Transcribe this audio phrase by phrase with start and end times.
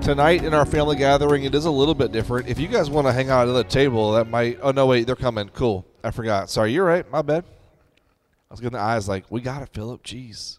[0.00, 2.48] Tonight in our family gathering, it is a little bit different.
[2.48, 4.58] If you guys want to hang out at the table, that might.
[4.62, 5.48] Oh no, wait, they're coming.
[5.50, 5.86] Cool.
[6.02, 6.48] I forgot.
[6.48, 7.08] Sorry, you're right.
[7.10, 7.44] My bad.
[7.44, 10.02] I was getting the eyes like, we got it, Philip.
[10.02, 10.58] Jeez.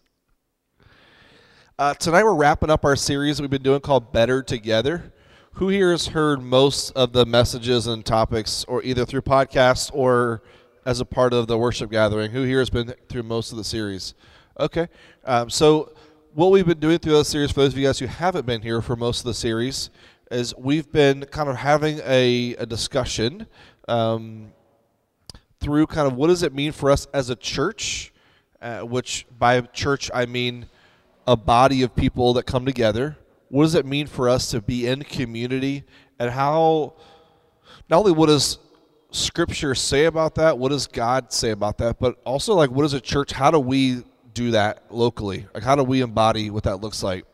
[1.78, 5.12] Uh, tonight we're wrapping up our series we've been doing called Better Together.
[5.54, 10.42] Who here has heard most of the messages and topics, or either through podcasts or
[10.86, 12.30] as a part of the worship gathering?
[12.30, 14.14] Who here has been through most of the series?
[14.58, 14.88] Okay.
[15.24, 15.92] Um, so
[16.34, 18.62] what we've been doing through the series, for those of you guys who haven't been
[18.62, 19.90] here for most of the series,
[20.30, 23.46] is we've been kind of having a, a discussion
[23.86, 24.50] um,
[25.60, 28.14] through kind of what does it mean for us as a church,
[28.62, 30.66] uh, which by church I mean
[31.26, 33.18] a body of people that come together.
[33.50, 35.84] What does it mean for us to be in community,
[36.18, 36.94] and how
[37.90, 38.58] not only what does
[39.10, 42.94] Scripture say about that, what does God say about that, but also like what is
[42.94, 43.32] a church?
[43.32, 45.46] How do we do that locally?
[45.54, 47.24] Like, how do we embody what that looks like?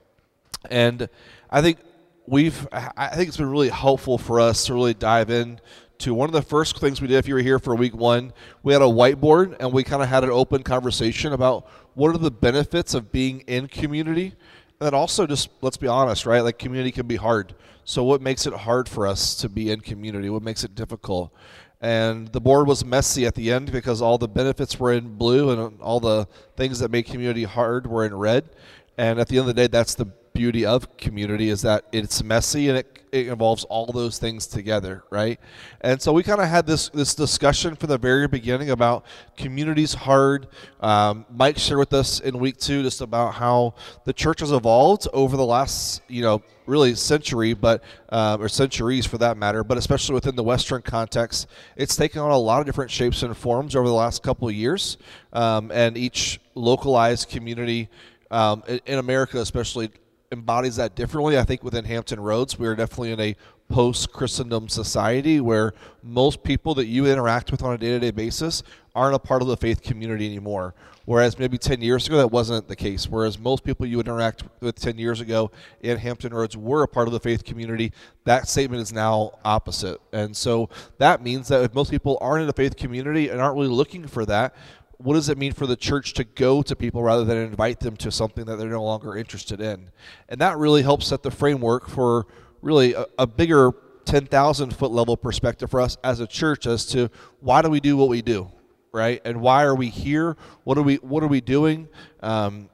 [0.70, 1.08] And
[1.50, 1.78] I think
[2.27, 5.60] we've, I think it's been really helpful for us to really dive in
[5.98, 8.32] to one of the first things we did if you were here for week one
[8.62, 12.18] we had a whiteboard and we kind of had an open conversation about what are
[12.18, 16.58] the benefits of being in community and then also just let's be honest right like
[16.58, 20.30] community can be hard so what makes it hard for us to be in community
[20.30, 21.33] what makes it difficult
[21.80, 25.50] and the board was messy at the end because all the benefits were in blue
[25.50, 26.26] and all the
[26.56, 28.50] things that make community hard were in red.
[28.96, 32.22] And at the end of the day, that's the beauty of community is that it's
[32.22, 35.39] messy and it, it involves all those things together, right?
[35.81, 39.05] And so we kind of had this this discussion from the very beginning about
[39.36, 40.48] communities hard.
[40.80, 43.74] Um, Mike shared with us in week two just about how
[44.05, 49.07] the church has evolved over the last you know really century, but uh, or centuries
[49.07, 52.67] for that matter, but especially within the Western context, it's taken on a lot of
[52.67, 54.98] different shapes and forms over the last couple of years,
[55.33, 57.89] um, and each localized community
[58.30, 59.91] um, in America, especially
[60.30, 61.39] embodies that differently.
[61.39, 63.36] I think within Hampton Roads, we are definitely in a
[63.68, 68.11] post Christendom society where most people that you interact with on a day to day
[68.11, 68.62] basis
[68.94, 70.74] aren't a part of the faith community anymore.
[71.05, 73.08] Whereas maybe 10 years ago, that wasn't the case.
[73.08, 75.50] Whereas most people you interact with 10 years ago
[75.80, 77.92] in Hampton Roads were a part of the faith community,
[78.24, 80.00] that statement is now opposite.
[80.12, 80.68] And so
[80.98, 84.06] that means that if most people aren't in the faith community and aren't really looking
[84.06, 84.55] for that,
[84.98, 87.97] what does it mean for the church to go to people rather than invite them
[87.97, 89.91] to something that they're no longer interested in?
[90.29, 92.27] And that really helps set the framework for
[92.63, 93.73] really a, a bigger
[94.05, 97.11] 10,000 foot level perspective for us as a church as to
[97.41, 98.51] why do we do what we do,
[98.92, 99.23] right?
[99.25, 100.36] And why are we here?
[100.64, 101.89] What are we What are we doing?
[102.20, 102.69] Um,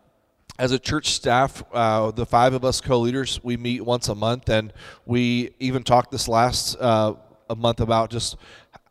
[0.59, 4.49] as a church staff, uh, the five of us co-leaders, we meet once a month,
[4.49, 4.73] and
[5.05, 7.15] we even talked this last uh,
[7.51, 8.37] a month about just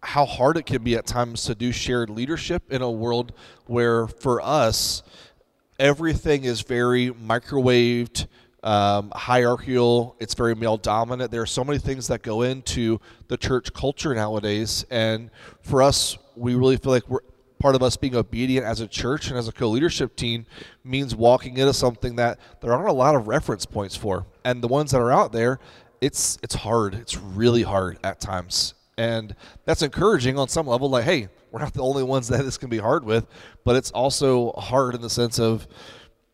[0.03, 3.33] how hard it can be at times to do shared leadership in a world
[3.65, 5.01] where, for us,
[5.79, 8.27] everything is very microwaved,
[8.63, 10.15] um, hierarchical.
[10.19, 11.31] It's very male dominant.
[11.31, 15.31] There are so many things that go into the church culture nowadays, and
[15.61, 17.21] for us, we really feel like we're
[17.59, 20.45] part of us being obedient as a church and as a co-leadership team
[20.83, 24.67] means walking into something that there aren't a lot of reference points for, and the
[24.67, 25.59] ones that are out there,
[26.01, 26.93] it's it's hard.
[26.93, 30.89] It's really hard at times, and that's encouraging on some level.
[30.89, 33.27] Like, hey, we're not the only ones that this can be hard with,
[33.63, 35.67] but it's also hard in the sense of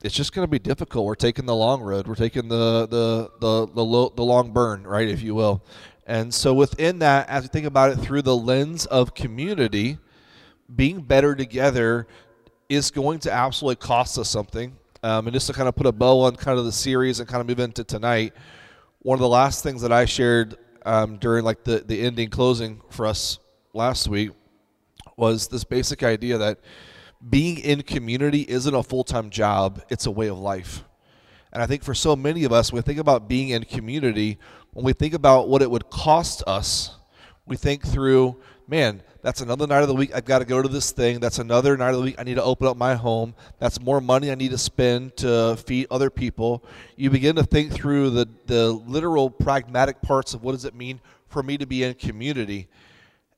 [0.03, 1.05] it's just going to be difficult.
[1.05, 2.07] We're taking the long road.
[2.07, 5.63] We're taking the the the the, lo- the long burn, right, if you will.
[6.05, 9.99] And so within that, as you think about it through the lens of community,
[10.73, 12.07] being better together
[12.67, 14.75] is going to absolutely cost us something.
[15.03, 17.29] Um, and just to kind of put a bow on kind of the series and
[17.29, 18.33] kind of move into tonight,
[19.01, 22.81] one of the last things that I shared um, during like the the ending closing
[22.89, 23.39] for us
[23.73, 24.31] last week
[25.17, 26.59] was this basic idea that
[27.27, 30.83] being in community isn't a full time job, it's a way of life.
[31.51, 34.37] And I think for so many of us, when we think about being in community,
[34.71, 36.95] when we think about what it would cost us,
[37.45, 40.67] we think through, man, that's another night of the week I've got to go to
[40.67, 41.19] this thing.
[41.19, 43.35] That's another night of the week I need to open up my home.
[43.59, 46.63] That's more money I need to spend to feed other people.
[46.95, 51.01] You begin to think through the, the literal pragmatic parts of what does it mean
[51.27, 52.69] for me to be in community.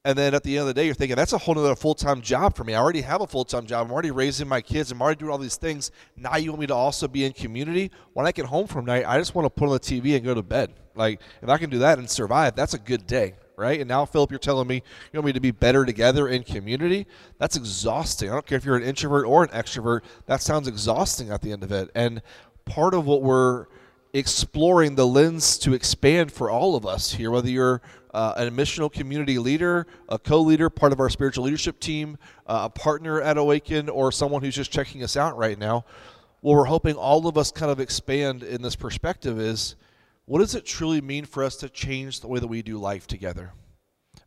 [0.03, 1.93] And then at the end of the day, you're thinking, that's a whole other full
[1.93, 2.73] time job for me.
[2.73, 3.85] I already have a full time job.
[3.85, 4.91] I'm already raising my kids.
[4.91, 5.91] I'm already doing all these things.
[6.15, 7.91] Now you want me to also be in community?
[8.13, 10.25] When I get home from night, I just want to put on the TV and
[10.25, 10.73] go to bed.
[10.95, 13.79] Like, if I can do that and survive, that's a good day, right?
[13.79, 17.07] And now, Philip, you're telling me you want me to be better together in community?
[17.37, 18.29] That's exhausting.
[18.29, 21.51] I don't care if you're an introvert or an extrovert, that sounds exhausting at the
[21.51, 21.89] end of it.
[21.95, 22.21] And
[22.65, 23.67] part of what we're
[24.13, 27.81] exploring the lens to expand for all of us here, whether you're
[28.13, 32.61] uh, a missional community leader, a co leader, part of our spiritual leadership team, uh,
[32.65, 35.85] a partner at Awaken, or someone who's just checking us out right now.
[36.41, 39.75] What we're hoping all of us kind of expand in this perspective is
[40.31, 43.05] what does it truly mean for us to change the way that we do life
[43.05, 43.51] together?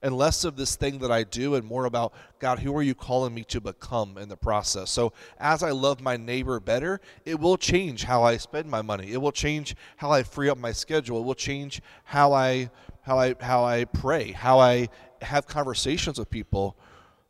[0.03, 2.95] and less of this thing that I do and more about God, who are you
[2.95, 4.91] calling me to become in the process?
[4.91, 9.13] So, as I love my neighbor better, it will change how I spend my money.
[9.13, 11.21] It will change how I free up my schedule.
[11.21, 12.71] It will change how I
[13.01, 14.91] how I how I pray, how I
[15.23, 16.77] have conversations with people.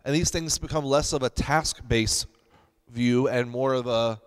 [0.04, 2.26] And these things become less of a task-based
[2.90, 4.20] view and more of a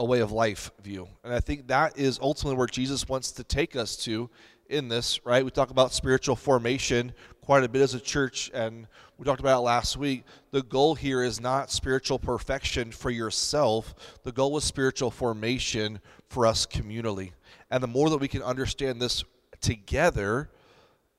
[0.00, 1.06] a way of life view.
[1.22, 4.30] And I think that is ultimately where Jesus wants to take us to
[4.70, 5.44] in this, right?
[5.44, 7.12] We talk about spiritual formation
[7.42, 8.86] quite a bit as a church, and
[9.18, 10.24] we talked about it last week.
[10.52, 16.00] The goal here is not spiritual perfection for yourself, the goal is spiritual formation
[16.30, 17.32] for us communally.
[17.70, 19.22] And the more that we can understand this
[19.60, 20.48] together,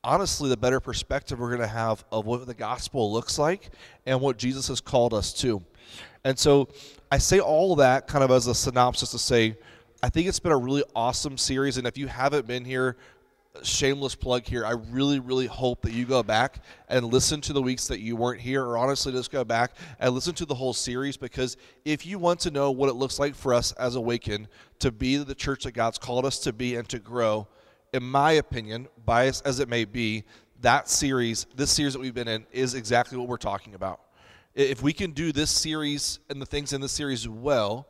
[0.04, 3.70] honestly, the better perspective we're going to have of what the gospel looks like
[4.08, 5.62] and what Jesus has called us to.
[6.24, 6.70] And so
[7.12, 9.58] I say all that kind of as a synopsis to say,
[10.02, 11.78] I think it's been a really awesome series.
[11.78, 12.96] And if you haven't been here,
[13.64, 14.66] shameless plug here.
[14.66, 18.16] I really, really hope that you go back and listen to the weeks that you
[18.16, 22.06] weren't here, or honestly, just go back and listen to the whole series because if
[22.06, 24.48] you want to know what it looks like for us as Awaken
[24.80, 27.46] to be the church that God's called us to be and to grow,
[27.94, 30.24] in my opinion, biased as it may be,
[30.62, 34.00] that series, this series that we've been in, is exactly what we're talking about.
[34.54, 37.88] If we can do this series and the things in this series well,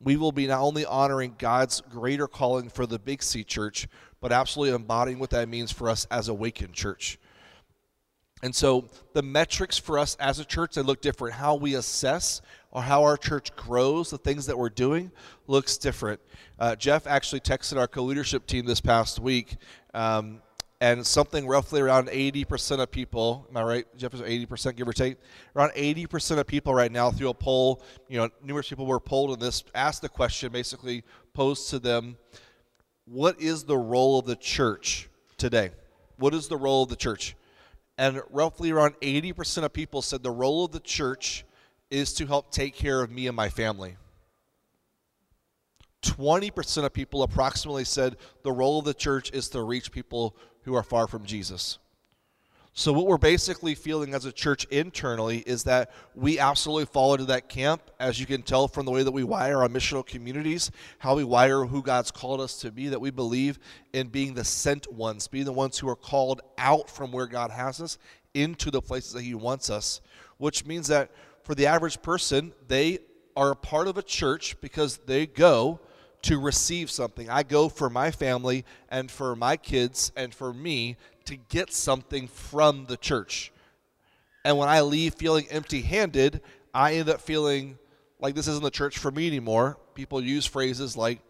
[0.00, 3.88] we will be not only honoring God's greater calling for the Big C church,
[4.20, 7.18] but absolutely embodying what that means for us as a Awaken Church.
[8.42, 11.34] And so the metrics for us as a church, they look different.
[11.34, 12.40] How we assess
[12.70, 15.10] or how our church grows, the things that we're doing,
[15.46, 16.20] looks different.
[16.58, 19.56] Uh, Jeff actually texted our co leadership team this past week,
[19.92, 20.40] um,
[20.80, 24.92] and something roughly around 80% of people, am I right, Jeff, is 80%, give or
[24.92, 25.16] take?
[25.56, 29.32] Around 80% of people right now through a poll, you know, numerous people were polled
[29.32, 31.02] in this, asked the question, basically
[31.34, 32.16] posed to them,
[33.06, 35.70] what is the role of the church today?
[36.16, 37.34] What is the role of the church?
[37.96, 41.44] And roughly around 80% of people said the role of the church
[41.90, 43.96] is to help take care of me and my family.
[46.18, 50.74] 20% of people approximately said the role of the church is to reach people who
[50.74, 51.78] are far from Jesus.
[52.74, 57.24] So, what we're basically feeling as a church internally is that we absolutely fall into
[57.26, 60.70] that camp, as you can tell from the way that we wire our missional communities,
[60.98, 63.58] how we wire who God's called us to be, that we believe
[63.92, 67.50] in being the sent ones, being the ones who are called out from where God
[67.50, 67.98] has us
[68.32, 70.00] into the places that He wants us,
[70.36, 71.10] which means that
[71.42, 73.00] for the average person, they
[73.36, 75.80] are a part of a church because they go
[76.28, 77.30] to receive something.
[77.30, 82.28] I go for my family and for my kids and for me to get something
[82.28, 83.50] from the church.
[84.44, 86.42] And when I leave feeling empty handed,
[86.74, 87.78] I end up feeling
[88.20, 89.78] like this isn't the church for me anymore.
[89.94, 91.20] People use phrases like,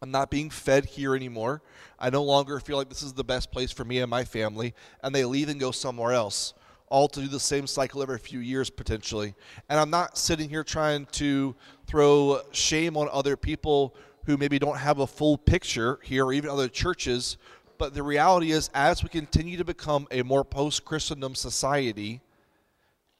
[0.00, 1.60] I'm not being fed here anymore.
[1.98, 4.72] I no longer feel like this is the best place for me and my family.
[5.02, 6.54] And they leave and go somewhere else,
[6.86, 9.34] all to do the same cycle every few years potentially.
[9.68, 11.56] And I'm not sitting here trying to
[11.88, 13.96] throw shame on other people
[14.28, 17.36] who maybe don't have a full picture here or even other churches
[17.78, 22.20] but the reality is, as we continue to become a more post Christendom society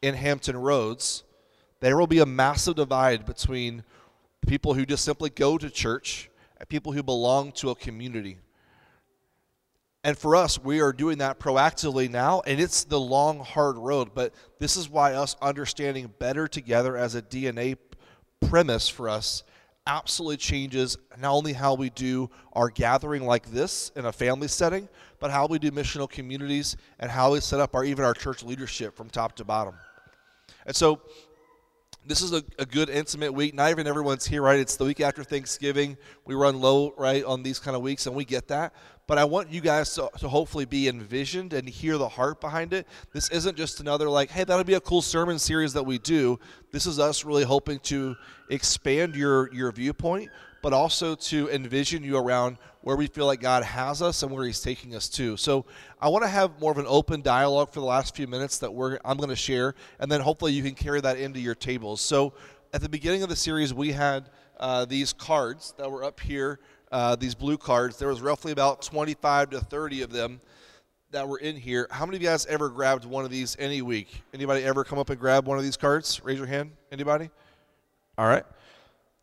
[0.02, 1.22] in Hampton Roads,
[1.80, 3.84] there will be a massive divide between
[4.46, 8.38] people who just simply go to church and people who belong to a community.
[10.02, 14.10] And for us, we are doing that proactively now, and it's the long, hard road.
[14.14, 17.76] But this is why us understanding better together as a DNA
[18.40, 19.44] premise for us
[19.88, 24.88] absolutely changes not only how we do our gathering like this in a family setting,
[25.18, 28.44] but how we do missional communities and how we set up our even our church
[28.44, 29.74] leadership from top to bottom.
[30.66, 31.00] And so
[32.08, 33.54] this is a, a, good intimate week.
[33.54, 34.58] Not even everyone's here, right?
[34.58, 35.96] It's the week after Thanksgiving.
[36.24, 38.72] We run low, right, on these kind of weeks, and we get that.
[39.06, 42.72] But I want you guys to, to hopefully be envisioned and hear the heart behind
[42.72, 42.86] it.
[43.12, 46.38] This isn't just another, like, hey, that'll be a cool sermon series that we do.
[46.78, 48.16] This is us really hoping to
[48.50, 50.30] expand your, your viewpoint,
[50.62, 54.44] but also to envision you around where we feel like God has us and where
[54.44, 55.36] He's taking us to.
[55.36, 55.66] So
[56.00, 58.72] I want to have more of an open dialogue for the last few minutes that
[58.72, 62.00] we're I'm going to share, and then hopefully you can carry that into your tables.
[62.00, 62.32] So
[62.72, 64.30] at the beginning of the series, we had
[64.60, 66.60] uh, these cards that were up here,
[66.92, 67.98] uh, these blue cards.
[67.98, 70.40] There was roughly about 25 to 30 of them
[71.10, 71.86] that were in here.
[71.90, 74.22] How many of you guys ever grabbed one of these any week?
[74.34, 76.20] Anybody ever come up and grab one of these cards?
[76.22, 76.72] Raise your hand.
[76.92, 77.30] Anybody?
[78.16, 78.44] All right.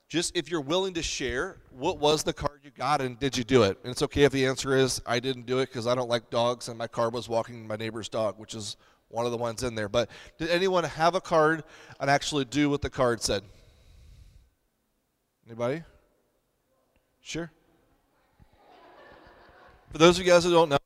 [0.08, 3.44] Just if you're willing to share, what was the card you got and did you
[3.44, 3.78] do it?
[3.84, 6.30] And it's okay if the answer is I didn't do it because I don't like
[6.30, 8.78] dogs and my car was walking my neighbor's dog, which is
[9.10, 9.90] one of the ones in there.
[9.90, 11.64] But did anyone have a card
[12.00, 13.44] and actually do what the card said?
[15.48, 15.84] Anybody?
[17.22, 17.52] Sure.
[19.92, 20.78] For those of you guys who don't know,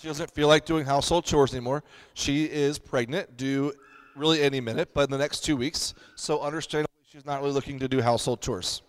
[0.00, 1.84] she doesn't feel like doing household chores anymore.
[2.14, 3.74] She is pregnant, due
[4.16, 5.92] really any minute, but in the next two weeks.
[6.14, 8.80] So understandably, she's not really looking to do household chores.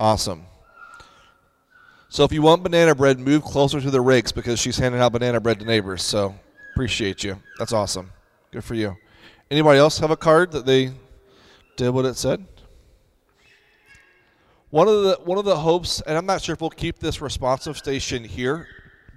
[0.00, 0.46] Awesome.
[2.08, 5.12] So if you want banana bread, move closer to the rakes because she's handing out
[5.12, 6.02] banana bread to neighbors.
[6.02, 6.34] So
[6.72, 7.42] appreciate you.
[7.58, 8.10] That's awesome.
[8.50, 8.96] Good for you.
[9.50, 10.92] Anybody else have a card that they
[11.76, 12.46] did what it said?
[14.70, 17.20] One of the one of the hopes, and I'm not sure if we'll keep this
[17.20, 18.68] responsive station here,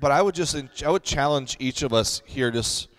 [0.01, 2.89] but I would just I would challenge each of us here just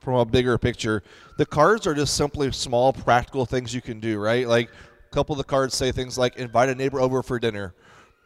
[0.00, 1.02] from a bigger picture.
[1.36, 4.46] The cards are just simply small practical things you can do, right?
[4.46, 7.74] Like a couple of the cards say things like invite a neighbor over for dinner,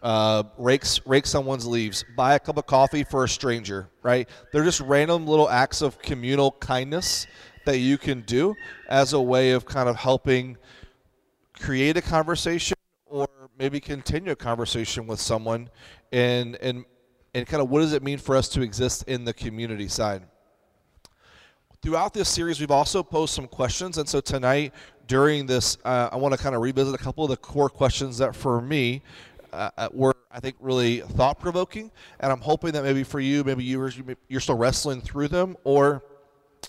[0.02, 4.28] uh, rakes rake someone's leaves, buy a cup of coffee for a stranger, right?
[4.52, 7.26] They're just random little acts of communal kindness
[7.64, 8.54] that you can do
[8.88, 10.56] as a way of kind of helping
[11.58, 12.76] create a conversation
[13.06, 13.28] or
[13.58, 15.70] maybe continue a conversation with someone
[16.12, 16.84] and and
[17.36, 20.22] and kind of what does it mean for us to exist in the community side.
[21.82, 24.72] Throughout this series, we've also posed some questions, and so tonight
[25.06, 28.16] during this, uh, I want to kind of revisit a couple of the core questions
[28.18, 29.02] that for me
[29.52, 31.90] uh, uh were, I think, really thought provoking,
[32.20, 33.86] and I'm hoping that maybe for you, maybe you
[34.28, 36.02] you're still wrestling through them, or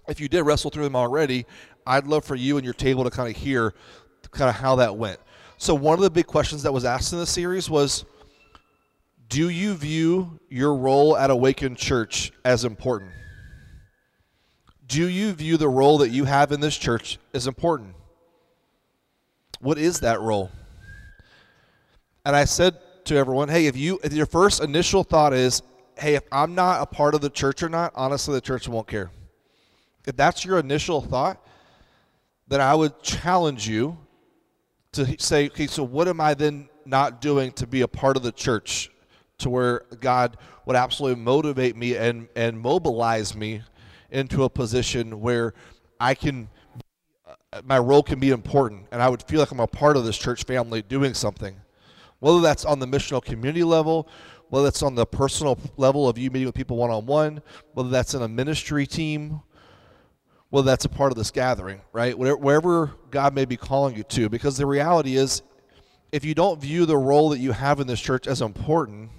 [0.10, 1.46] if you did wrestle through them already,
[1.86, 3.74] I'd love for you and your table to kind of hear
[4.32, 5.20] kind of how that went.
[5.58, 8.04] So one of the big questions that was asked in the series was
[9.30, 13.12] do you view your role at Awaken Church as important?
[14.88, 17.94] Do you view the role that you have in this church as important?
[19.60, 20.50] What is that role?
[22.26, 25.62] And I said to everyone, hey, if you if your first initial thought is,
[25.98, 28.88] hey, if I'm not a part of the church or not, honestly the church won't
[28.88, 29.12] care.
[30.06, 31.46] If that's your initial thought,
[32.48, 33.98] then I would challenge you
[34.94, 38.24] to say, okay, so what am I then not doing to be a part of
[38.24, 38.90] the church
[39.40, 43.62] to where God would absolutely motivate me and, and mobilize me
[44.12, 45.54] into a position where
[46.00, 46.50] I can,
[47.28, 50.06] uh, my role can be important, and I would feel like I'm a part of
[50.06, 51.56] this church family doing something.
[52.20, 54.08] Whether that's on the missional community level,
[54.50, 57.42] whether that's on the personal level of you meeting with people one on one,
[57.74, 59.42] whether that's in a ministry team,
[60.50, 62.18] whether that's a part of this gathering, right?
[62.18, 65.42] Wherever God may be calling you to, because the reality is,
[66.12, 69.10] if you don't view the role that you have in this church as important,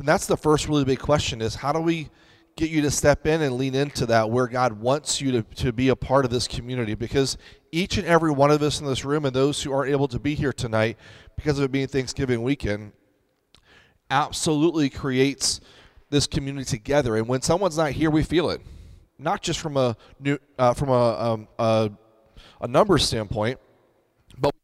[0.00, 2.08] then that's the first really big question is how do we
[2.56, 5.74] get you to step in and lean into that where God wants you to, to
[5.74, 6.94] be a part of this community?
[6.94, 7.36] Because
[7.70, 10.18] each and every one of us in this room and those who aren't able to
[10.18, 10.96] be here tonight
[11.36, 12.92] because of it being Thanksgiving weekend
[14.10, 15.60] absolutely creates
[16.08, 17.16] this community together.
[17.16, 18.62] And when someone's not here we feel it.
[19.18, 21.90] Not just from a new uh, from a, um, a,
[22.62, 23.60] a numbers standpoint
[24.38, 24.54] but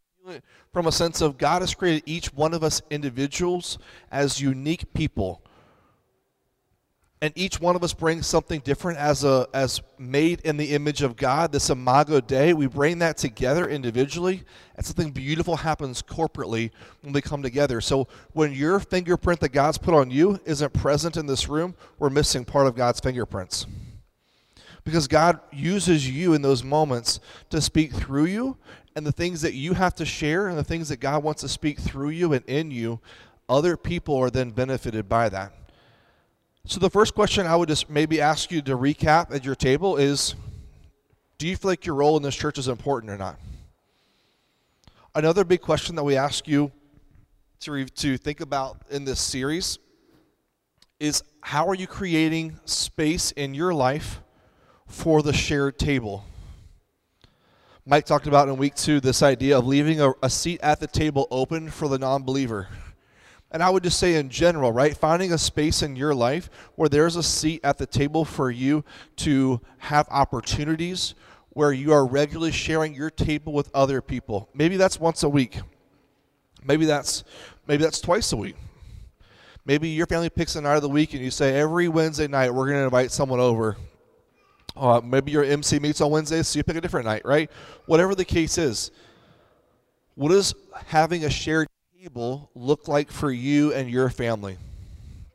[0.76, 3.78] from a sense of God has created each one of us individuals
[4.12, 5.40] as unique people.
[7.22, 11.00] And each one of us brings something different as a as made in the image
[11.00, 11.50] of God.
[11.50, 14.42] This Imago Dei, we bring that together individually,
[14.76, 17.80] and something beautiful happens corporately when we come together.
[17.80, 22.10] So when your fingerprint that God's put on you isn't present in this room, we're
[22.10, 23.64] missing part of God's fingerprints
[24.84, 27.18] because God uses you in those moments
[27.48, 28.58] to speak through you
[28.96, 31.48] and the things that you have to share and the things that God wants to
[31.48, 32.98] speak through you and in you,
[33.46, 35.52] other people are then benefited by that.
[36.64, 39.98] So, the first question I would just maybe ask you to recap at your table
[39.98, 40.34] is
[41.38, 43.38] Do you feel like your role in this church is important or not?
[45.14, 46.72] Another big question that we ask you
[47.60, 49.78] to, re- to think about in this series
[50.98, 54.22] is How are you creating space in your life
[54.86, 56.24] for the shared table?
[57.88, 60.88] Mike talked about in week two this idea of leaving a, a seat at the
[60.88, 62.68] table open for the non believer.
[63.52, 66.88] And I would just say, in general, right, finding a space in your life where
[66.88, 68.84] there's a seat at the table for you
[69.18, 71.14] to have opportunities
[71.50, 74.48] where you are regularly sharing your table with other people.
[74.52, 75.60] Maybe that's once a week.
[76.64, 77.22] Maybe that's
[77.66, 78.56] Maybe that's twice a week.
[79.64, 82.54] Maybe your family picks a night of the week and you say, every Wednesday night,
[82.54, 83.76] we're going to invite someone over.
[84.76, 87.50] Uh, maybe your MC meets on Wednesdays, so you pick a different night, right?
[87.86, 88.90] Whatever the case is.
[90.14, 90.54] What does
[90.86, 91.68] having a shared
[92.00, 94.58] table look like for you and your family?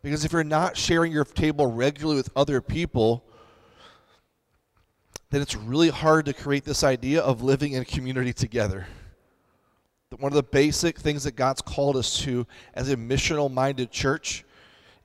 [0.03, 3.23] Because if you're not sharing your table regularly with other people,
[5.29, 8.87] then it's really hard to create this idea of living in community together.
[10.17, 14.43] One of the basic things that God's called us to as a missional minded church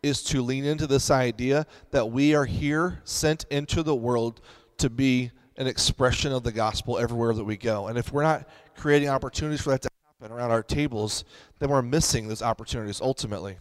[0.03, 4.41] is to lean into this idea that we are here sent into the world
[4.79, 7.88] to be an expression of the gospel everywhere that we go.
[7.88, 9.88] And if we're not creating opportunities for that to
[10.21, 11.25] happen around our tables,
[11.59, 13.57] then we're missing those opportunities ultimately.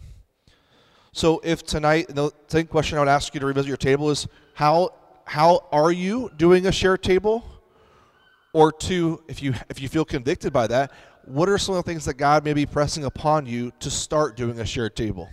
[1.12, 4.28] So if tonight, the same question I would ask you to revisit your table is
[4.54, 4.90] how
[5.24, 7.44] how are you doing a shared table?
[8.52, 10.92] Or two, if you if you feel convicted by that,
[11.24, 14.36] what are some of the things that God may be pressing upon you to start
[14.36, 15.28] doing a shared table?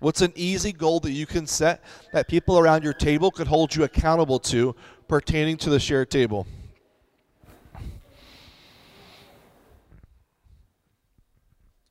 [0.00, 3.74] What's an easy goal that you can set that people around your table could hold
[3.74, 4.76] you accountable to
[5.08, 6.46] pertaining to the shared table?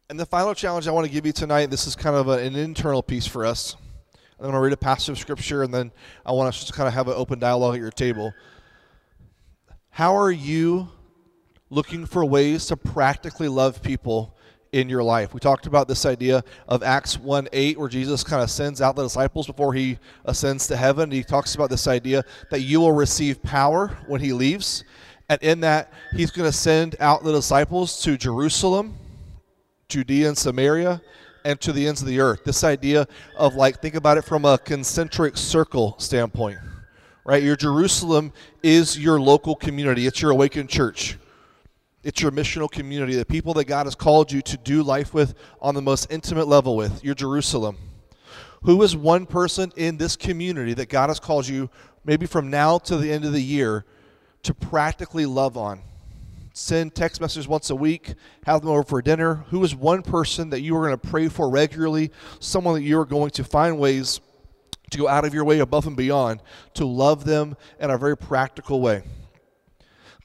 [0.09, 2.55] And the final challenge I want to give you tonight, this is kind of an
[2.55, 3.75] internal piece for us.
[4.39, 5.91] I'm going to read a passage of scripture and then
[6.25, 8.33] I want us to kind of have an open dialogue at your table.
[9.89, 10.89] How are you
[11.69, 14.36] looking for ways to practically love people
[14.71, 15.33] in your life.
[15.33, 18.95] We talked about this idea of Acts 1 8, where Jesus kind of sends out
[18.95, 21.11] the disciples before he ascends to heaven.
[21.11, 24.83] He talks about this idea that you will receive power when he leaves.
[25.29, 28.95] And in that, he's going to send out the disciples to Jerusalem,
[29.89, 31.01] Judea and Samaria,
[31.43, 32.43] and to the ends of the earth.
[32.43, 33.07] This idea
[33.37, 36.59] of like, think about it from a concentric circle standpoint,
[37.25, 37.43] right?
[37.43, 38.31] Your Jerusalem
[38.63, 41.17] is your local community, it's your Awaken Church.
[42.07, 45.35] It's your missional community, the people that God has called you to do life with
[45.61, 47.75] on the most intimate level with, your Jerusalem.
[48.61, 51.69] Who is one person in this community that God has called you,
[52.05, 53.83] maybe from now to the end of the year,
[54.43, 55.81] to practically love on?
[56.53, 58.13] Send text messages once a week,
[58.45, 59.43] have them over for dinner.
[59.49, 62.97] Who is one person that you are going to pray for regularly, someone that you
[63.01, 64.21] are going to find ways
[64.91, 66.41] to go out of your way above and beyond
[66.75, 69.03] to love them in a very practical way?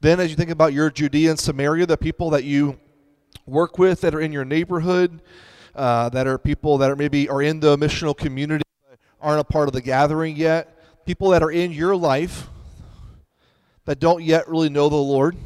[0.03, 2.77] Then, as you think about your Judea and Samaria, the people that you
[3.47, 5.23] work with that are in your neighborhood,
[5.77, 8.65] uh, that are people that are maybe are in the missional community,
[9.21, 12.49] aren't a part of the gathering yet, people that are in your life
[13.85, 15.37] that don't yet really know the Lord,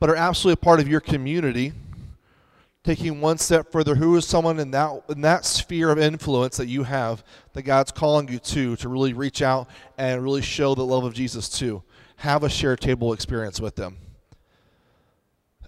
[0.00, 1.72] but are absolutely a part of your community.
[2.84, 6.66] Taking one step further, who is someone in that in that sphere of influence that
[6.66, 9.66] you have that God's calling you to to really reach out
[9.96, 11.82] and really show the love of Jesus to?
[12.16, 13.98] Have a shared table experience with them.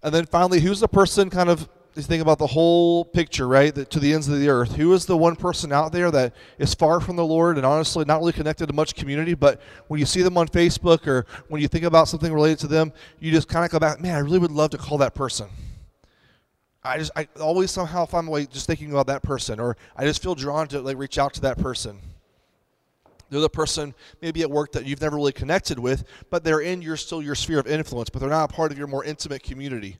[0.02, 3.74] And then finally, who's the person kind of you think about the whole picture, right?
[3.74, 4.76] The, to the ends of the earth.
[4.76, 8.04] Who is the one person out there that is far from the Lord and honestly
[8.04, 11.60] not really connected to much community, but when you see them on Facebook or when
[11.60, 14.20] you think about something related to them, you just kind of go back, man, I
[14.20, 15.48] really would love to call that person.
[16.84, 20.04] I just I always somehow find a way just thinking about that person, or I
[20.04, 21.98] just feel drawn to like reach out to that person.
[23.30, 26.80] They're the person maybe at work that you've never really connected with, but they're in
[26.82, 29.42] your still your sphere of influence, but they're not a part of your more intimate
[29.42, 29.98] community.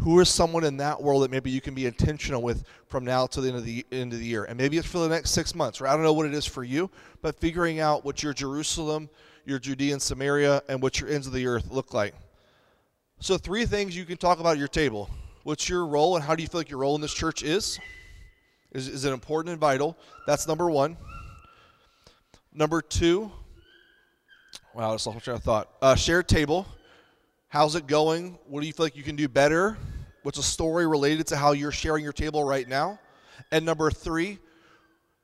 [0.00, 3.26] Who is someone in that world that maybe you can be intentional with from now
[3.28, 4.44] to the end of the end of the year?
[4.44, 6.44] And maybe it's for the next six months, or I don't know what it is
[6.44, 6.90] for you,
[7.22, 9.08] but figuring out what your Jerusalem,
[9.46, 12.14] your Judea and Samaria, and what your ends of the earth look like.
[13.20, 15.08] So three things you can talk about at your table.
[15.44, 17.78] What's your role and how do you feel like your role in this church is?
[18.72, 19.96] Is, is it important and vital?
[20.26, 20.98] That's number one.
[22.58, 23.30] Number two,
[24.74, 25.68] wow, that's lost my train of thought.
[25.82, 26.66] Uh, shared table.
[27.48, 28.38] How's it going?
[28.46, 29.76] What do you feel like you can do better?
[30.22, 32.98] What's a story related to how you're sharing your table right now?
[33.52, 34.38] And number three,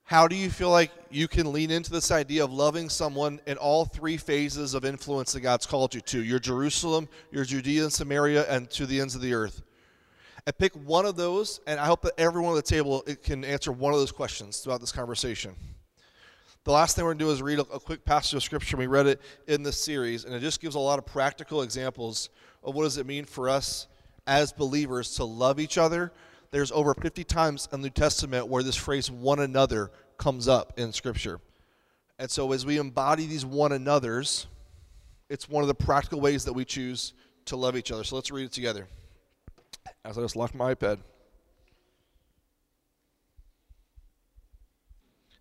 [0.04, 3.56] how do you feel like you can lean into this idea of loving someone in
[3.56, 7.92] all three phases of influence that God's called you to your Jerusalem, your Judea and
[7.92, 9.62] Samaria, and to the ends of the earth?
[10.44, 13.72] And pick one of those, and I hope that everyone at the table can answer
[13.72, 15.54] one of those questions throughout this conversation.
[16.64, 18.76] The last thing we're going to do is read a, a, quick passage of scripture.
[18.76, 22.30] We read it in this series, and it just gives a lot of practical examples
[22.62, 23.88] of what does it mean for us
[24.28, 26.12] as believers to love each other.
[26.52, 30.78] There's over 50 times in the New Testament where this phrase one another comes up
[30.78, 31.40] in scripture.
[32.20, 34.46] And so as we embody these one another's,
[35.28, 37.14] it's one of the practical ways that we choose
[37.46, 38.04] to love each other.
[38.04, 38.86] So let's read it together.
[40.04, 40.98] As I just locked my iPad.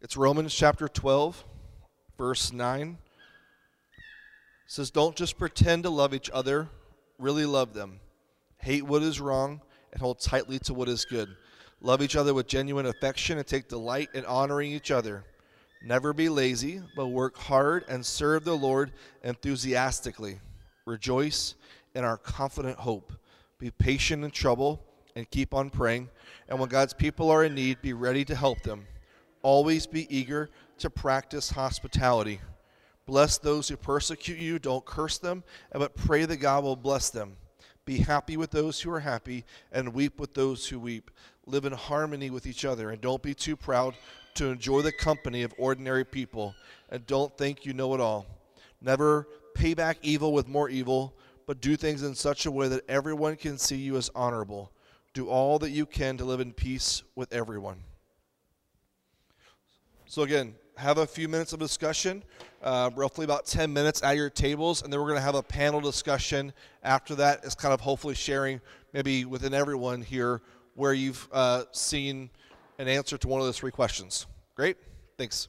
[0.03, 1.45] It's Romans chapter 12,
[2.17, 2.97] verse 9.
[2.97, 4.01] It
[4.65, 6.69] says, Don't just pretend to love each other,
[7.19, 7.99] really love them.
[8.57, 9.61] Hate what is wrong
[9.91, 11.29] and hold tightly to what is good.
[11.81, 15.23] Love each other with genuine affection and take delight in honoring each other.
[15.85, 20.39] Never be lazy, but work hard and serve the Lord enthusiastically.
[20.87, 21.53] Rejoice
[21.93, 23.13] in our confident hope.
[23.59, 24.83] Be patient in trouble
[25.15, 26.09] and keep on praying.
[26.49, 28.87] And when God's people are in need, be ready to help them.
[29.43, 30.49] Always be eager
[30.79, 32.41] to practice hospitality.
[33.05, 37.37] Bless those who persecute you, don't curse them, but pray that God will bless them.
[37.83, 41.09] Be happy with those who are happy, and weep with those who weep.
[41.45, 43.95] Live in harmony with each other, and don't be too proud
[44.35, 46.55] to enjoy the company of ordinary people,
[46.89, 48.27] and don't think you know it all.
[48.81, 51.15] Never pay back evil with more evil,
[51.47, 54.71] but do things in such a way that everyone can see you as honorable.
[55.13, 57.83] Do all that you can to live in peace with everyone.
[60.11, 62.21] So, again, have a few minutes of discussion,
[62.61, 65.41] uh, roughly about 10 minutes at your tables, and then we're going to have a
[65.41, 66.51] panel discussion
[66.83, 67.45] after that.
[67.45, 68.59] It's kind of hopefully sharing,
[68.91, 70.41] maybe within everyone here,
[70.75, 72.29] where you've uh, seen
[72.77, 74.27] an answer to one of those three questions.
[74.53, 74.75] Great?
[75.17, 75.47] Thanks.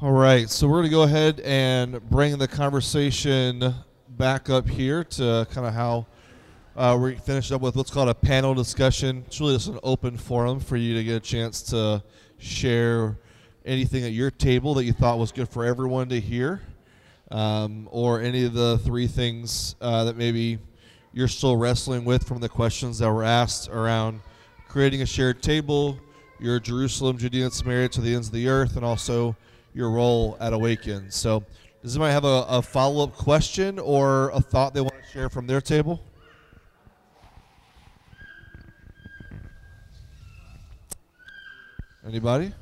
[0.00, 3.74] All right, so we're going to go ahead and bring the conversation
[4.10, 6.06] back up here to kind of how
[6.76, 9.24] uh, we finished up with what's called a panel discussion.
[9.26, 12.02] It's really just an open forum for you to get a chance to
[12.38, 13.16] share
[13.64, 16.60] anything at your table that you thought was good for everyone to hear,
[17.30, 20.58] um, or any of the three things uh, that maybe
[21.14, 24.20] you're still wrestling with from the questions that were asked around
[24.68, 25.98] creating a shared table,
[26.38, 29.34] your Jerusalem, Judea, and Samaria to the ends of the earth, and also
[29.72, 31.10] your role at Awaken.
[31.10, 31.42] So,
[31.82, 35.30] does anybody have a, a follow up question or a thought they want to share
[35.30, 36.02] from their table?
[42.06, 42.52] Anybody?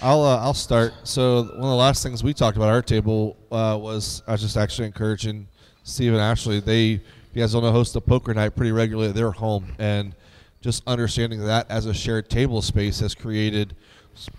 [0.00, 0.94] I'll uh, I'll start.
[1.02, 4.42] So one of the last things we talked about our table uh, was I was
[4.42, 5.48] just actually encouraging
[5.82, 6.60] Steve and Ashley.
[6.60, 7.00] They you
[7.34, 10.14] guys don't host a poker night pretty regularly at their home, and
[10.60, 13.74] just understanding that as a shared table space has created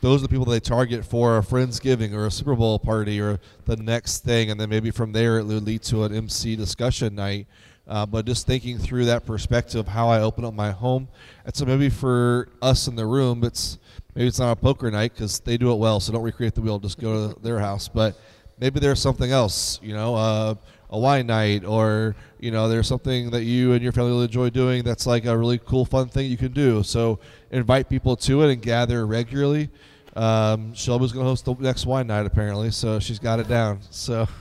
[0.02, 3.40] those are the people they target for a friendsgiving or a Super Bowl party or
[3.66, 7.16] the next thing, and then maybe from there it would lead to an MC discussion
[7.16, 7.48] night
[7.88, 11.08] uh, but just thinking through that perspective how I open up my home.
[11.46, 13.78] And so maybe for us in the room, it's
[14.16, 16.00] maybe it's not a poker night because they do it well.
[16.00, 16.80] So don't recreate the wheel.
[16.80, 17.88] Just go to their house.
[17.90, 18.18] But
[18.60, 19.80] maybe there's something else.
[19.84, 20.56] You know, uh,
[20.92, 24.50] a wine night, or you know, there's something that you and your family will enjoy
[24.50, 24.84] doing.
[24.84, 26.84] That's like a really cool, fun thing you can do.
[26.84, 27.20] So
[27.52, 29.70] invite people to it and gather regularly.
[30.16, 33.80] Um, Shelby's going to host the next wine night apparently, so she's got it down.
[33.90, 34.28] So.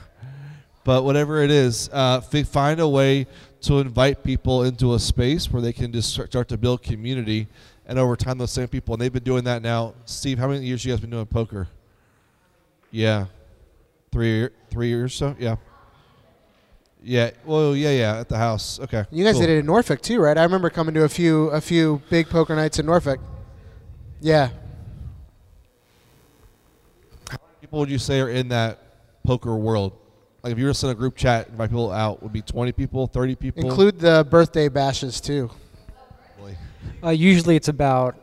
[0.83, 3.27] But whatever it is, uh, find a way
[3.61, 7.47] to invite people into a space where they can just start to build community.
[7.85, 9.93] And over time, those same people, and they've been doing that now.
[10.05, 11.67] Steve, how many years you guys been doing poker?
[12.91, 13.25] Yeah,
[14.11, 15.35] three three years so.
[15.39, 15.55] Yeah.
[17.01, 17.31] Yeah.
[17.43, 18.79] Well, yeah, yeah, at the house.
[18.79, 19.03] Okay.
[19.11, 19.41] You guys cool.
[19.41, 20.37] did it in Norfolk too, right?
[20.37, 23.19] I remember coming to a few a few big poker nights in Norfolk.
[24.21, 24.49] Yeah.
[27.29, 28.79] How many people would you say are in that
[29.25, 29.93] poker world?
[30.43, 32.73] Like if you were to send a group chat, invite people out, would be twenty
[32.73, 33.63] people, thirty people.
[33.63, 35.49] Include the birthday bashes too.
[37.01, 38.17] Uh, usually it's about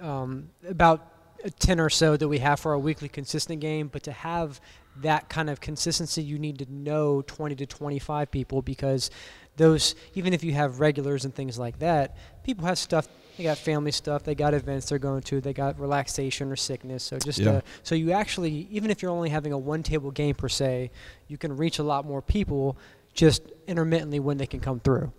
[0.00, 1.12] um, about
[1.58, 3.88] ten or so that we have for our weekly consistent game.
[3.88, 4.62] But to have
[5.02, 9.10] that kind of consistency, you need to know twenty to twenty-five people because
[9.56, 13.58] those even if you have regulars and things like that, people have stuff they got
[13.58, 17.02] family stuff, they got events they're going to, they got relaxation or sickness.
[17.02, 17.60] So just yeah.
[17.82, 20.90] so you actually, even if you're only having a one table game per se,
[21.28, 22.76] you can reach a lot more people
[23.12, 25.12] just intermittently when they can come through.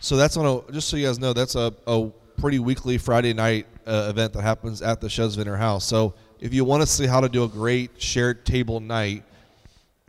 [0.00, 3.34] So that's on a just so you guys know that's a, a pretty weekly Friday
[3.34, 5.84] night uh, event that happens at the Chesviner House.
[5.84, 9.24] So if you want to see how to do a great shared table night,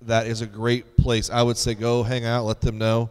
[0.04, 1.30] that is a great place.
[1.30, 3.10] I would say go hang out, let them know.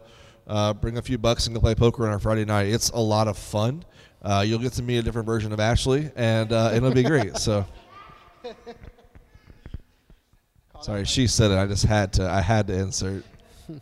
[0.51, 2.67] Uh, bring a few bucks and go play poker on our Friday night.
[2.67, 3.85] It's a lot of fun.
[4.21, 7.37] Uh, you'll get to meet a different version of Ashley, and uh, it'll be great.
[7.37, 7.65] So,
[10.81, 11.57] sorry, she said it.
[11.57, 12.29] I just had to.
[12.29, 13.23] I had to insert.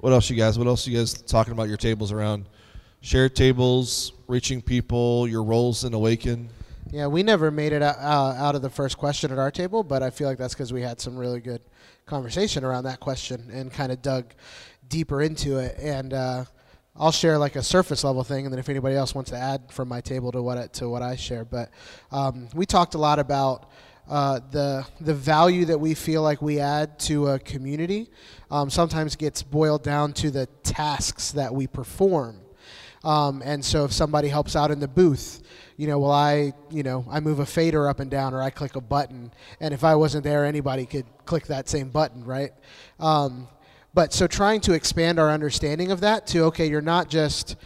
[0.00, 0.56] what else, you guys?
[0.56, 2.46] What else, are you guys talking about your tables around?
[3.00, 6.50] Shared tables, reaching people, your roles in Awaken.
[6.96, 10.02] Yeah, we never made it out, out of the first question at our table, but
[10.02, 11.60] I feel like that's because we had some really good
[12.06, 14.32] conversation around that question and kind of dug
[14.88, 15.76] deeper into it.
[15.78, 16.46] And uh,
[16.98, 19.70] I'll share like a surface level thing, and then if anybody else wants to add
[19.70, 21.44] from my table to what to what I share.
[21.44, 21.70] But
[22.10, 23.70] um, we talked a lot about.
[24.08, 28.08] Uh, the the value that we feel like we add to a community
[28.52, 32.40] um, sometimes gets boiled down to the tasks that we perform.
[33.02, 35.42] Um, and so if somebody helps out in the booth,
[35.76, 38.50] you know, well, I, you know, I move a fader up and down, or I
[38.50, 42.52] click a button, and if I wasn't there, anybody could click that same button, right?
[42.98, 43.48] Um,
[43.94, 47.56] but so trying to expand our understanding of that to okay, you're not just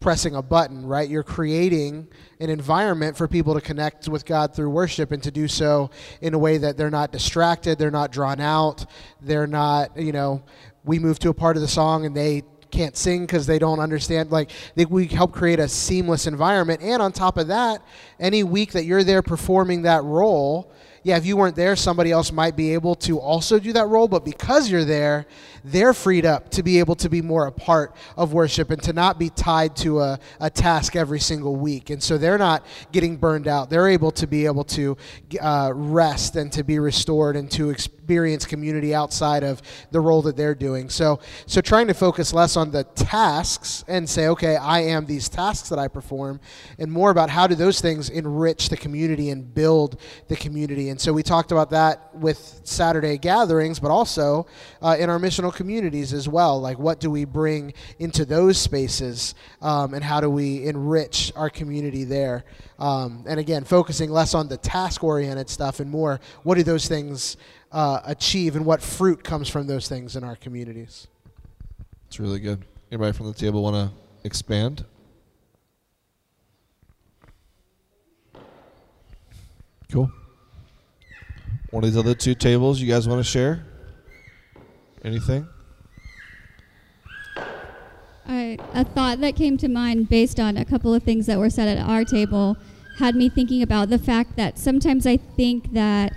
[0.00, 1.08] pressing a button, right?
[1.08, 5.48] You're creating an environment for people to connect with God through worship and to do
[5.48, 8.84] so in a way that they're not distracted, they're not drawn out,
[9.22, 10.42] they're not, you know,
[10.84, 12.42] we move to a part of the song and they
[12.74, 14.30] can't sing because they don't understand.
[14.30, 17.82] Like they, we help create a seamless environment, and on top of that,
[18.18, 20.70] any week that you're there performing that role,
[21.04, 24.08] yeah, if you weren't there, somebody else might be able to also do that role.
[24.08, 25.26] But because you're there,
[25.62, 28.94] they're freed up to be able to be more a part of worship and to
[28.94, 31.90] not be tied to a, a task every single week.
[31.90, 33.68] And so they're not getting burned out.
[33.68, 34.96] They're able to be able to
[35.40, 40.36] uh, rest and to be restored and to experience community outside of the role that
[40.36, 40.90] they're doing.
[40.90, 45.28] So, so trying to focus less on the tasks and say, okay, I am these
[45.28, 46.40] tasks that I perform,
[46.78, 50.90] and more about how do those things enrich the community and build the community.
[50.94, 54.46] And so we talked about that with Saturday gatherings, but also
[54.80, 56.60] uh, in our missional communities as well.
[56.60, 61.50] Like, what do we bring into those spaces, um, and how do we enrich our
[61.50, 62.44] community there?
[62.78, 66.86] Um, and again, focusing less on the task oriented stuff and more what do those
[66.86, 67.38] things
[67.72, 71.08] uh, achieve and what fruit comes from those things in our communities.
[72.06, 72.64] It's really good.
[72.92, 73.90] Anybody from the table want to
[74.22, 74.84] expand?
[79.90, 80.08] Cool.
[81.74, 83.66] One of these other two tables you guys want to share?
[85.04, 85.48] Anything?
[88.28, 91.50] I, a thought that came to mind based on a couple of things that were
[91.50, 92.56] said at our table
[93.00, 96.12] had me thinking about the fact that sometimes I think that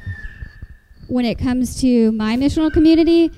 [1.08, 3.32] when it comes to my missional community,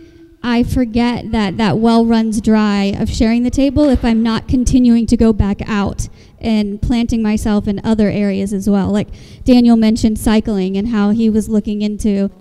[0.44, 5.06] I forget that that well runs dry of sharing the table if I'm not continuing
[5.06, 6.10] to go back out
[6.42, 8.90] and planting myself in other areas as well.
[8.90, 9.10] Like
[9.44, 12.32] Daniel mentioned cycling and how he was looking into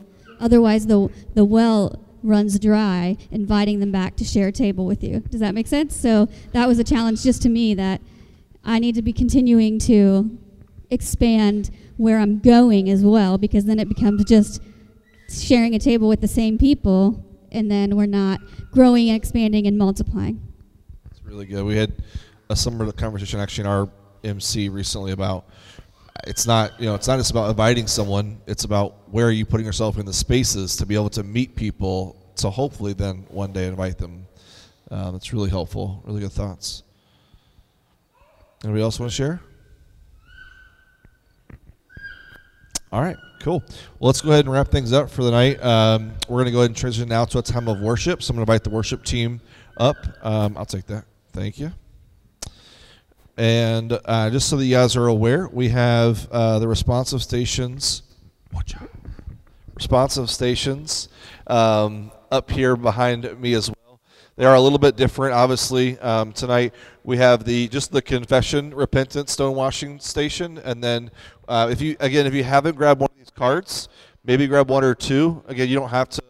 [0.41, 5.21] otherwise the the well runs dry, inviting them back to share a table with you.
[5.21, 5.97] Does that make sense?
[5.97, 8.01] So that was a challenge just to me that
[8.65, 10.37] I need to be continuing to
[10.91, 14.63] expand where I'm going as well, because then it becomes just
[15.31, 18.41] sharing a table with the same people, and then we're not
[18.73, 20.41] growing and expanding and multiplying.
[21.11, 21.65] It's really good.
[21.65, 21.93] We had
[22.51, 23.89] a similar conversation actually in our
[24.25, 25.45] MC recently about
[26.27, 29.47] it's not you know it's not just about inviting someone it's about where are you
[29.47, 33.53] putting yourself in the spaces to be able to meet people to hopefully then one
[33.53, 34.27] day invite them.
[34.91, 36.83] Um, it's really helpful really good thoughts.
[38.65, 39.41] Anybody else want to share?
[42.91, 43.63] All right cool.
[43.99, 45.63] Well let's go ahead and wrap things up for the night.
[45.63, 48.23] Um, we're going to go ahead and transition now to a time of worship.
[48.23, 49.41] So i'm going to invite the worship team
[49.77, 49.97] up.
[50.23, 51.05] Um, i'll take that.
[51.33, 51.73] Thank you
[53.39, 58.03] and uh, just so that you guys are aware, we have uh, the responsive stations.
[58.53, 58.91] Watch out.
[59.77, 61.09] Responsive stations
[61.47, 64.01] um, up here behind me as well.
[64.35, 65.97] They are a little bit different, obviously.
[66.01, 66.75] Um, tonight
[67.05, 71.09] we have the just the confession, repentance, stonewashing station, and then
[71.47, 73.89] uh, if you again if you haven't grabbed one of these cards,
[74.25, 75.45] maybe grab one or two.
[75.47, 76.23] Again, you don't have to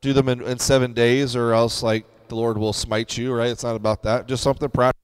[0.00, 3.32] do them in, in seven days, or else like the Lord will smite you.
[3.32, 3.50] Right?
[3.50, 4.26] It's not about that.
[4.26, 4.95] Just something practical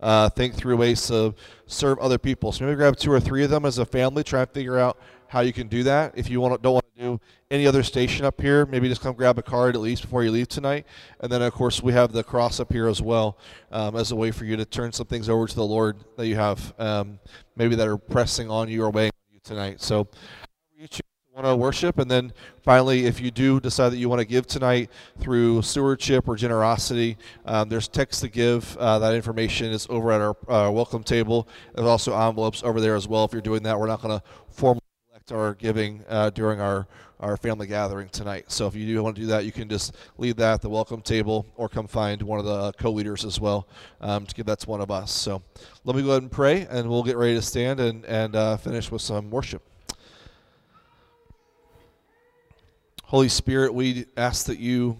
[0.00, 1.34] uh, think through ways to
[1.66, 2.52] serve other people.
[2.52, 4.22] So maybe grab two or three of them as a family.
[4.22, 6.12] Try and figure out how you can do that.
[6.16, 9.14] If you want don't want to do any other station up here, maybe just come
[9.14, 10.86] grab a card at least before you leave tonight.
[11.20, 13.38] And then, of course, we have the cross up here as well
[13.72, 16.26] um, as a way for you to turn some things over to the Lord that
[16.26, 17.18] you have um,
[17.56, 19.80] maybe that are pressing on you or weighing on you tonight.
[19.80, 20.08] So
[21.34, 21.98] want to worship.
[21.98, 26.28] And then finally, if you do decide that you want to give tonight through stewardship
[26.28, 28.76] or generosity, um, there's text to give.
[28.76, 31.48] Uh, that information is over at our uh, welcome table.
[31.74, 33.24] There's also envelopes over there as well.
[33.24, 36.86] If you're doing that, we're not going to formally collect our giving uh, during our,
[37.18, 38.52] our family gathering tonight.
[38.52, 40.68] So if you do want to do that, you can just leave that at the
[40.68, 43.66] welcome table or come find one of the co leaders as well
[44.00, 45.10] um, to give that to one of us.
[45.10, 45.42] So
[45.82, 48.56] let me go ahead and pray, and we'll get ready to stand and, and uh,
[48.56, 49.64] finish with some worship.
[53.14, 54.96] Holy Spirit, we ask that you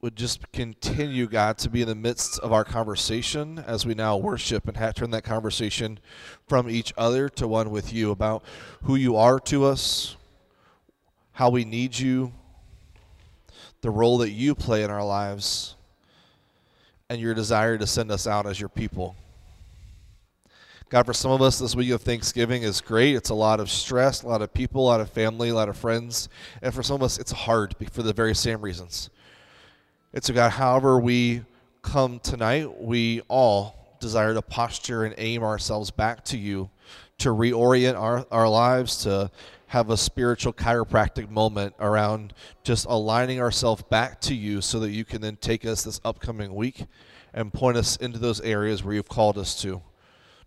[0.00, 4.16] would just continue, God, to be in the midst of our conversation as we now
[4.16, 6.00] worship and have, turn that conversation
[6.48, 8.44] from each other to one with you about
[8.84, 10.16] who you are to us,
[11.32, 12.32] how we need you,
[13.82, 15.76] the role that you play in our lives,
[17.10, 19.14] and your desire to send us out as your people.
[20.94, 23.16] God, for some of us, this week of Thanksgiving is great.
[23.16, 25.68] It's a lot of stress, a lot of people, a lot of family, a lot
[25.68, 26.28] of friends.
[26.62, 29.10] And for some of us, it's hard for the very same reasons.
[30.12, 31.42] It's God, however we
[31.82, 36.70] come tonight, we all desire to posture and aim ourselves back to you,
[37.18, 39.32] to reorient our, our lives, to
[39.66, 45.04] have a spiritual chiropractic moment around just aligning ourselves back to you so that you
[45.04, 46.86] can then take us this upcoming week
[47.32, 49.82] and point us into those areas where you've called us to.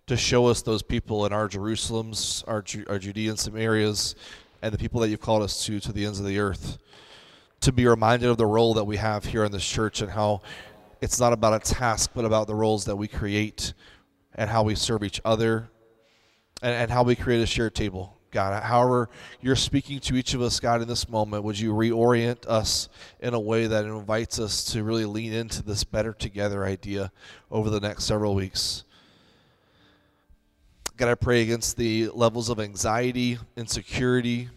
[0.07, 4.15] To show us those people in our Jerusalems, our, Ju- our Judean Samarias,
[4.61, 6.77] and the people that you've called us to, to the ends of the earth.
[7.59, 10.43] To be reminded of the role that we have here in this church and how
[11.01, 13.73] it's not about a task, but about the roles that we create
[14.33, 15.67] and how we serve each other
[16.61, 18.17] and, and how we create a shared table.
[18.31, 19.09] God, however
[19.41, 22.87] you're speaking to each of us, God, in this moment, would you reorient us
[23.19, 27.11] in a way that invites us to really lean into this better together idea
[27.51, 28.85] over the next several weeks?
[30.97, 34.49] God, I pray against the levels of anxiety, insecurity,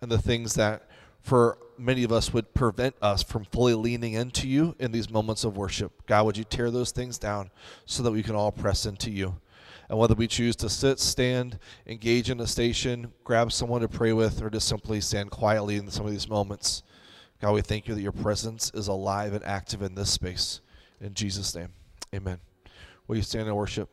[0.00, 0.88] and the things that
[1.20, 5.42] for many of us would prevent us from fully leaning into you in these moments
[5.42, 6.06] of worship.
[6.06, 7.50] God, would you tear those things down
[7.86, 9.34] so that we can all press into you?
[9.88, 14.12] And whether we choose to sit, stand, engage in a station, grab someone to pray
[14.12, 16.84] with, or just simply stand quietly in some of these moments,
[17.40, 20.60] God, we thank you that your presence is alive and active in this space.
[21.00, 21.72] In Jesus' name,
[22.14, 22.38] amen.
[23.08, 23.88] Will you stand and worship?